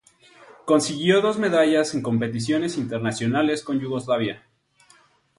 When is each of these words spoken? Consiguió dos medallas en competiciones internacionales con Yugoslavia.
Consiguió 0.65 1.21
dos 1.21 1.37
medallas 1.37 1.93
en 1.93 2.01
competiciones 2.01 2.75
internacionales 2.75 3.61
con 3.61 3.79
Yugoslavia. 3.79 4.43